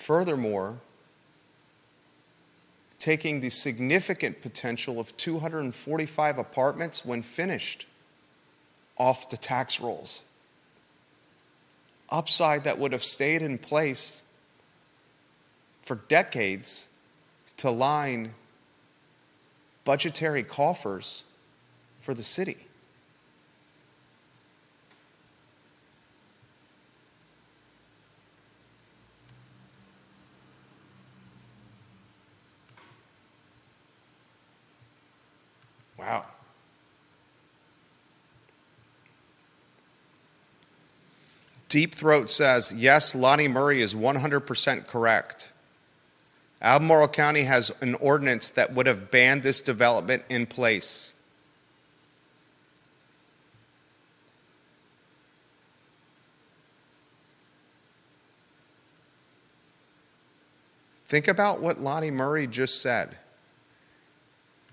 [0.00, 0.80] Furthermore,
[2.98, 7.86] taking the significant potential of 245 apartments when finished
[8.96, 10.22] off the tax rolls.
[12.08, 14.22] Upside that would have stayed in place
[15.82, 16.88] for decades
[17.58, 18.34] to line
[19.84, 21.24] budgetary coffers
[22.00, 22.56] for the city.
[36.00, 36.24] Wow.
[41.68, 45.52] Deep Throat says, yes, Lonnie Murray is 100% correct.
[46.62, 51.14] Albemarle County has an ordinance that would have banned this development in place.
[61.04, 63.18] Think about what Lonnie Murray just said.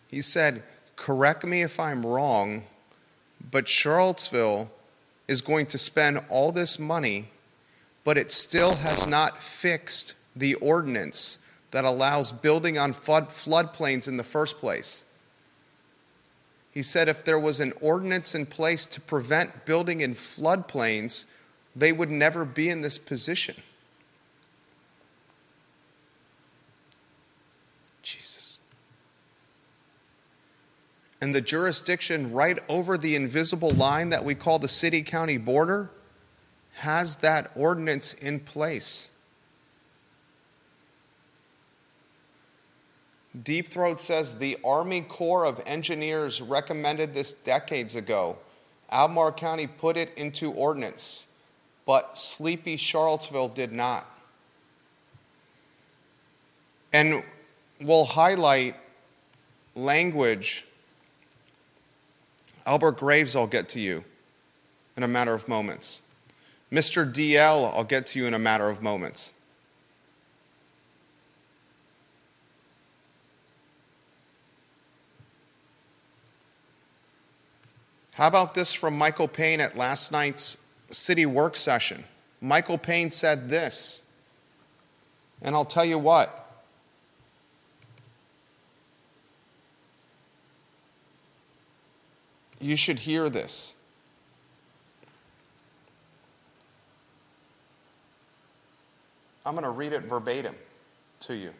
[0.07, 0.63] He said,
[0.97, 2.65] correct me if I'm wrong,
[3.49, 4.69] but Charlottesville
[5.29, 7.29] is going to spend all this money,
[8.03, 11.37] but it still has not fixed the ordinance
[11.71, 15.05] that allows building on flood, floodplains in the first place.
[16.71, 21.25] He said if there was an ordinance in place to prevent building in floodplains,
[21.75, 23.55] they would never be in this position.
[28.03, 28.36] Jesus
[31.21, 35.89] and the jurisdiction right over the invisible line that we call the city county border
[36.77, 39.11] has that ordinance in place.
[43.43, 48.37] Deep Throat says the Army Corps of Engineers recommended this decades ago.
[48.91, 51.27] Albemarle County put it into ordinance,
[51.85, 54.05] but sleepy Charlottesville did not.
[56.93, 57.23] And
[57.81, 58.75] we'll highlight
[59.75, 60.66] language
[62.67, 64.03] Albert Graves, I'll get to you
[64.97, 66.01] in a matter of moments.
[66.69, 67.09] Mr.
[67.09, 69.33] DL, I'll get to you in a matter of moments.
[78.11, 80.57] How about this from Michael Payne at last night's
[80.91, 82.03] city work session?
[82.41, 84.01] Michael Payne said this,
[85.41, 86.46] and I'll tell you what.
[92.59, 93.75] You should hear this.
[99.45, 100.55] I'm going to read it verbatim
[101.21, 101.51] to you.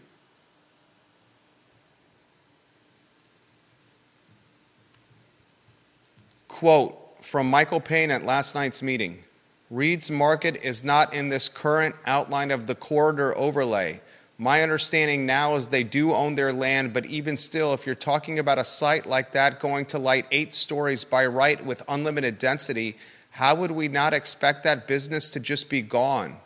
[6.49, 9.23] Quote from Michael Payne at last night's meeting
[9.69, 14.01] Reid's Market is not in this current outline of the corridor overlay.
[14.39, 18.38] My understanding now is they do own their land, but even still, if you're talking
[18.38, 22.97] about a site like that going to light eight stories by right with unlimited density,
[23.31, 26.38] how would we not expect that business to just be gone?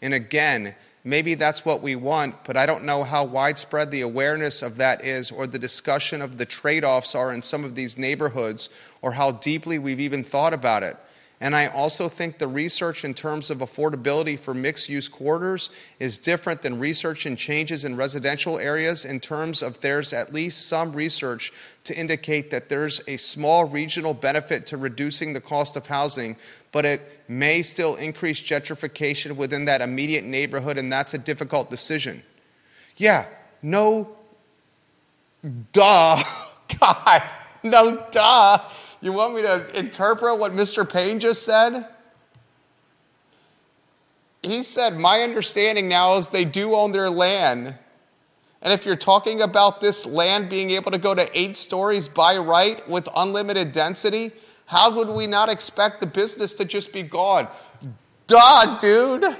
[0.00, 4.62] And again, maybe that's what we want, but I don't know how widespread the awareness
[4.62, 7.98] of that is or the discussion of the trade offs are in some of these
[7.98, 8.68] neighborhoods
[9.00, 10.96] or how deeply we've even thought about it.
[11.42, 16.20] And I also think the research in terms of affordability for mixed use quarters is
[16.20, 20.92] different than research and changes in residential areas in terms of there's at least some
[20.92, 26.36] research to indicate that there's a small regional benefit to reducing the cost of housing,
[26.70, 32.22] but it may still increase gentrification within that immediate neighborhood, and that's a difficult decision.
[32.96, 33.26] Yeah,
[33.62, 34.14] no,
[35.72, 36.22] duh,
[36.80, 37.22] God,
[37.64, 38.58] no, duh.
[39.02, 40.90] You want me to interpret what Mr.
[40.90, 41.86] Payne just said?
[44.42, 47.76] He said, My understanding now is they do own their land.
[48.62, 52.36] And if you're talking about this land being able to go to eight stories by
[52.36, 54.30] right with unlimited density,
[54.66, 57.48] how would we not expect the business to just be gone?
[58.28, 59.36] Duh, dude.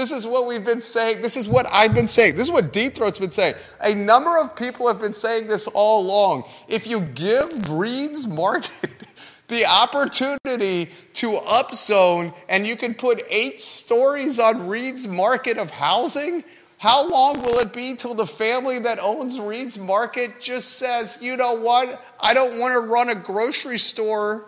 [0.00, 1.20] This is what we've been saying.
[1.20, 2.36] This is what I've been saying.
[2.36, 3.54] This is what Deep Throat's been saying.
[3.82, 6.44] A number of people have been saying this all along.
[6.68, 8.70] If you give Reid's Market
[9.48, 16.44] the opportunity to upzone and you can put eight stories on Reid's Market of housing,
[16.78, 21.36] how long will it be till the family that owns Reid's Market just says, you
[21.36, 22.02] know what?
[22.18, 24.46] I don't want to run a grocery store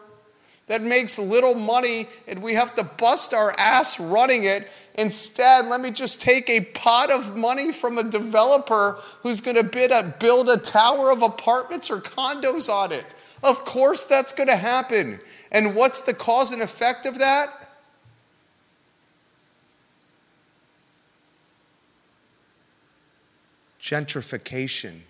[0.68, 5.80] that makes little money and we have to bust our ass running it Instead, let
[5.80, 10.56] me just take a pot of money from a developer who's going to build a
[10.58, 13.14] tower of apartments or condos on it.
[13.42, 15.18] Of course, that's going to happen.
[15.50, 17.70] And what's the cause and effect of that?
[23.80, 25.00] Gentrification.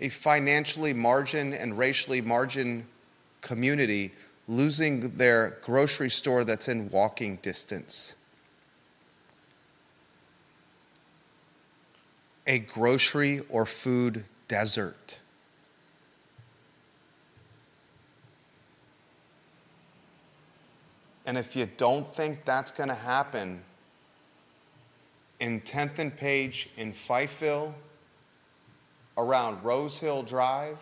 [0.00, 2.86] A financially margin and racially margin
[3.40, 4.12] community
[4.50, 8.16] losing their grocery store that's in walking distance.
[12.48, 15.20] A grocery or food desert.
[21.24, 23.62] And if you don't think that's going to happen,
[25.38, 27.72] in 10th and Page in Fifeville,
[29.16, 30.78] around Rose Hill Drive,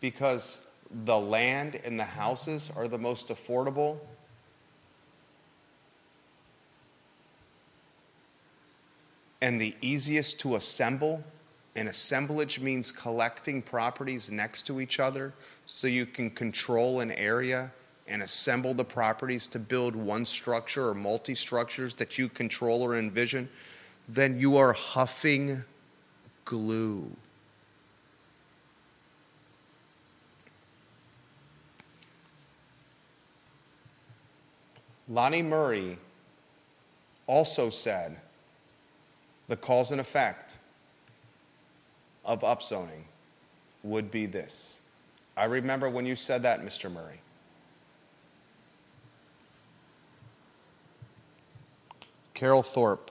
[0.00, 0.60] because
[1.04, 3.98] the land and the houses are the most affordable.
[9.40, 11.24] And the easiest to assemble.
[11.74, 15.32] And assemblage means collecting properties next to each other
[15.64, 17.72] so you can control an area
[18.06, 22.98] and assemble the properties to build one structure or multi structures that you control or
[22.98, 23.48] envision,
[24.08, 25.64] then you are huffing
[26.44, 27.10] glue.
[35.12, 35.98] Lonnie Murray
[37.26, 38.16] also said
[39.46, 40.56] the cause and effect
[42.24, 43.02] of upzoning
[43.82, 44.80] would be this.
[45.36, 46.90] I remember when you said that, Mr.
[46.90, 47.20] Murray.
[52.32, 53.10] Carol Thorpe.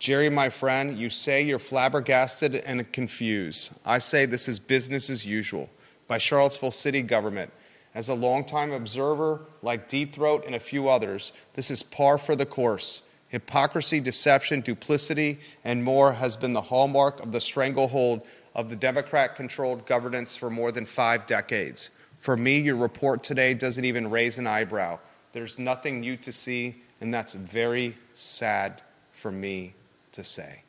[0.00, 3.78] Jerry, my friend, you say you're flabbergasted and confused.
[3.86, 5.70] I say this is business as usual
[6.08, 7.52] by Charlottesville City government
[7.94, 12.36] as a longtime observer, like Deep Throat and a few others, this is par for
[12.36, 13.02] the course.
[13.28, 18.22] Hypocrisy, deception, duplicity, and more has been the hallmark of the stranglehold
[18.54, 21.90] of the Democrat controlled governance for more than five decades.
[22.18, 24.98] For me, your report today doesn't even raise an eyebrow.
[25.32, 28.82] There's nothing new to see, and that's very sad
[29.12, 29.74] for me
[30.12, 30.62] to say.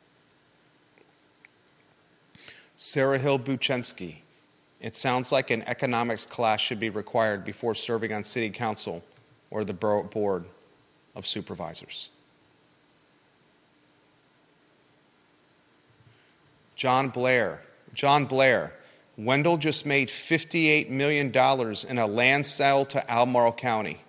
[2.76, 4.18] Sarah Hill Buchensky,
[4.80, 9.04] it sounds like an economics class should be required before serving on city council
[9.50, 10.44] or the board
[11.14, 12.10] of supervisors.
[16.76, 17.62] John Blair.
[17.92, 18.74] John Blair.
[19.18, 24.00] Wendell just made $58 million in a land sale to Albemarle County.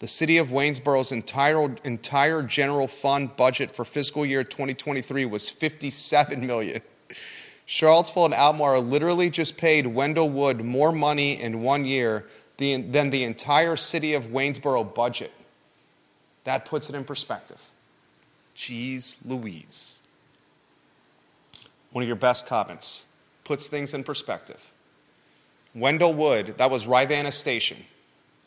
[0.00, 6.40] The city of Waynesboro's entire, entire general fund budget for fiscal year 2023 was $57
[6.40, 6.82] million.
[7.72, 12.26] Charlottesville and Albemarle literally just paid Wendell Wood more money in one year
[12.58, 15.32] than the entire city of Waynesboro budget.
[16.44, 17.62] That puts it in perspective.
[18.54, 20.02] Jeez Louise.
[21.92, 23.06] One of your best comments
[23.42, 24.70] puts things in perspective.
[25.74, 27.78] Wendell Wood, that was Rivanna Station.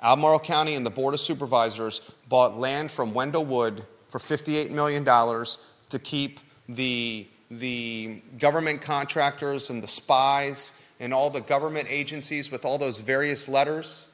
[0.04, 5.04] Albemarle County and the Board of Supervisors bought land from Wendell Wood for $58 million
[5.04, 7.28] to keep the
[7.60, 13.48] the government contractors and the spies and all the government agencies with all those various
[13.48, 14.10] letters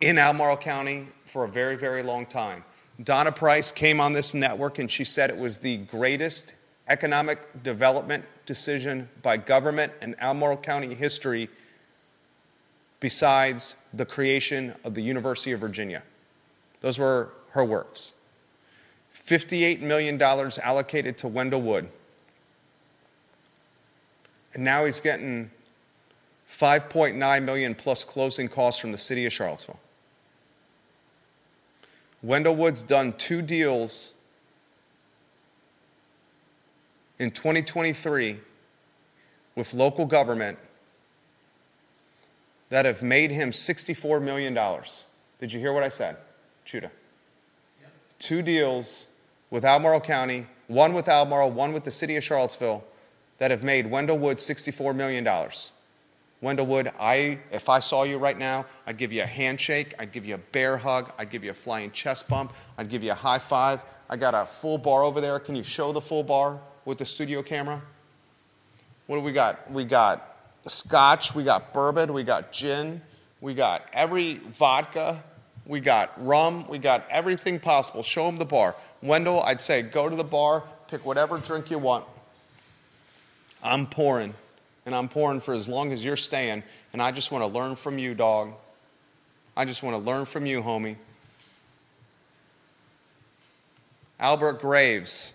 [0.00, 2.64] in Albemarle County for a very, very long time.
[3.02, 6.54] Donna Price came on this network and she said it was the greatest
[6.88, 11.48] economic development decision by government in Albemarle County history
[12.98, 16.02] besides the creation of the University of Virginia.
[16.80, 18.14] Those were her words.
[19.14, 21.90] $58 million allocated to Wendell Wood.
[24.54, 25.50] And now he's getting
[26.50, 29.80] 5.9 million plus closing costs from the city of Charlottesville.
[32.22, 34.12] Wendell Wood's done two deals
[37.18, 38.38] in 2023
[39.54, 40.58] with local government
[42.70, 44.54] that have made him $64 million.
[45.38, 46.16] Did you hear what I said,
[46.64, 46.90] Judah?
[48.20, 49.08] Two deals
[49.50, 52.84] with Albemarle County, one with Albemarle, one with the city of Charlottesville,
[53.38, 55.26] that have made Wendell Wood $64 million.
[56.42, 60.12] Wendell Wood, I, if I saw you right now, I'd give you a handshake, I'd
[60.12, 63.10] give you a bear hug, I'd give you a flying chest bump, I'd give you
[63.10, 63.82] a high five.
[64.08, 65.38] I got a full bar over there.
[65.38, 67.82] Can you show the full bar with the studio camera?
[69.06, 69.70] What do we got?
[69.70, 73.00] We got scotch, we got bourbon, we got gin,
[73.40, 75.24] we got every vodka,
[75.70, 78.02] we got rum, we got everything possible.
[78.02, 78.74] Show them the bar.
[79.04, 82.04] Wendell, I'd say go to the bar, pick whatever drink you want.
[83.62, 84.34] I'm pouring
[84.84, 87.76] and I'm pouring for as long as you're staying, and I just want to learn
[87.76, 88.52] from you, dog.
[89.56, 90.96] I just want to learn from you, homie.
[94.18, 95.34] Albert Graves.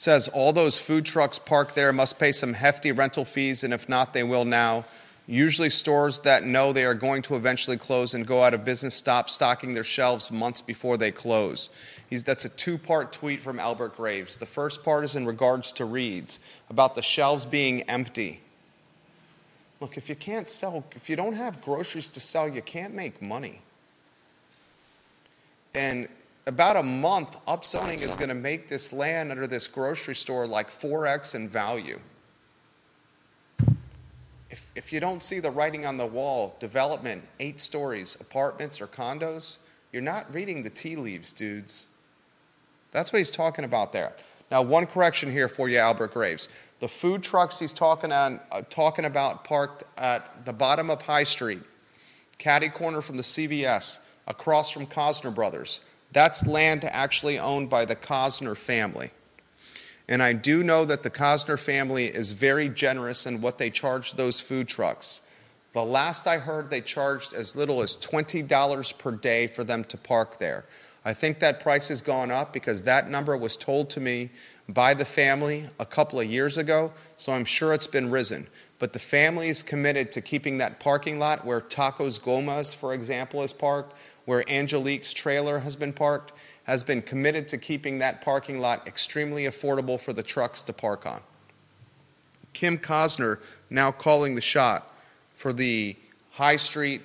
[0.00, 3.86] Says all those food trucks parked there must pay some hefty rental fees, and if
[3.86, 4.86] not, they will now.
[5.26, 8.94] Usually, stores that know they are going to eventually close and go out of business
[8.94, 11.68] stop stocking their shelves months before they close.
[12.08, 14.38] He's, that's a two part tweet from Albert Graves.
[14.38, 16.40] The first part is in regards to Reid's
[16.70, 18.40] about the shelves being empty.
[19.80, 23.20] Look, if you can't sell, if you don't have groceries to sell, you can't make
[23.20, 23.60] money.
[25.74, 26.08] And
[26.46, 30.70] about a month, upzoning is going to make this land under this grocery store like
[30.70, 32.00] 4x in value
[34.50, 38.86] if, if you don't see the writing on the wall, development, eight stories, apartments, or
[38.88, 39.58] condos,
[39.92, 41.86] you're not reading the tea leaves, dudes.
[42.90, 44.12] That's what he's talking about there.
[44.50, 46.48] Now, one correction here for you, Albert Graves.
[46.80, 51.24] The food trucks he's talking, on, uh, talking about parked at the bottom of High
[51.24, 51.62] Street,
[52.38, 55.80] caddy corner from the CVS, across from Cosner Brothers.
[56.12, 59.10] That's land actually owned by the Cosner family.
[60.08, 64.14] And I do know that the Cosner family is very generous in what they charge
[64.14, 65.22] those food trucks.
[65.72, 69.96] The last I heard, they charged as little as $20 per day for them to
[69.96, 70.64] park there.
[71.04, 74.30] I think that price has gone up because that number was told to me
[74.68, 78.48] by the family a couple of years ago, so I'm sure it's been risen.
[78.80, 83.42] But the family is committed to keeping that parking lot where Tacos Gomez, for example,
[83.42, 86.32] is parked, where Angelique's trailer has been parked
[86.64, 91.04] has been committed to keeping that parking lot extremely affordable for the trucks to park
[91.04, 91.20] on.
[92.54, 94.94] Kim Cosner now calling the shot
[95.34, 95.94] for the
[96.32, 97.02] High Street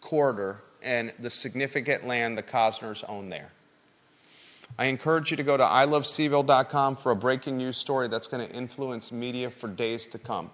[0.00, 3.50] corridor and the significant land the Cosners own there.
[4.78, 8.54] I encourage you to go to ilovecville.com for a breaking news story that's going to
[8.54, 10.50] influence media for days to come.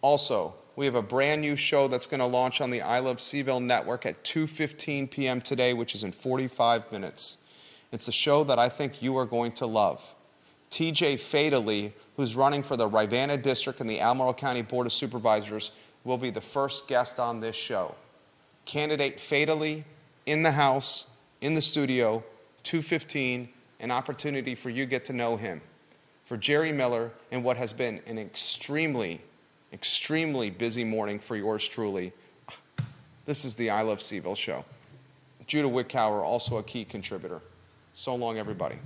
[0.00, 3.16] Also, we have a brand new show that's going to launch on the I Love
[3.16, 5.40] CVille network at 2:15 p.m.
[5.40, 7.38] today, which is in 45 minutes.
[7.90, 10.14] It's a show that I think you are going to love.
[10.70, 15.72] TJ Fatally, who's running for the Rivanna District and the Albemarle County Board of Supervisors,
[16.04, 17.94] will be the first guest on this show.
[18.66, 19.84] Candidate Fatally
[20.26, 21.06] in the house,
[21.40, 22.22] in the studio,
[22.62, 23.48] 215,
[23.80, 25.60] an opportunity for you to get to know him.
[26.24, 29.22] For Jerry Miller and what has been an extremely
[29.72, 32.12] extremely busy morning for yours truly.
[33.26, 34.64] This is the I Love CVille show.
[35.46, 37.40] Judah Wickower, also a key contributor.
[37.94, 38.76] So long, everybody.